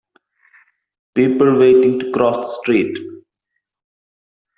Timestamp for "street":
2.63-3.23